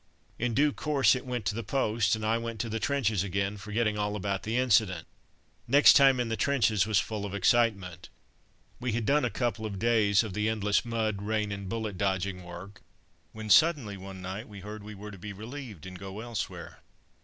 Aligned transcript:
In 0.39 0.55
due 0.55 0.73
course 0.73 1.13
it 1.13 1.27
went 1.27 1.45
to 1.45 1.53
the 1.53 1.61
post, 1.61 2.15
and 2.15 2.25
I 2.25 2.39
went 2.39 2.59
to 2.61 2.69
the 2.69 2.79
trenches 2.79 3.23
again, 3.23 3.55
forgetting 3.55 3.99
all 3.99 4.15
about 4.15 4.41
the 4.41 4.57
incident. 4.57 5.05
Next 5.67 5.93
time 5.93 6.19
in 6.19 6.27
the 6.27 6.35
trenches 6.35 6.87
was 6.87 6.97
full 6.99 7.23
of 7.23 7.35
excitement. 7.35 8.09
We 8.79 8.93
had 8.93 9.05
done 9.05 9.23
a 9.25 9.29
couple 9.29 9.63
of 9.63 9.77
days 9.77 10.23
of 10.23 10.33
the 10.33 10.49
endless 10.49 10.83
mud, 10.83 11.21
rain, 11.21 11.51
and 11.51 11.69
bullet 11.69 11.99
dodging 11.99 12.43
work 12.43 12.81
when 13.31 13.51
suddenly 13.51 13.95
one 13.95 14.23
night 14.23 14.49
we 14.49 14.61
heard 14.61 14.81
we 14.81 14.95
were 14.95 15.11
to 15.11 15.19
be 15.19 15.33
relieved 15.33 15.85
and 15.85 15.99
go 15.99 16.19
elsewhere. 16.21 16.79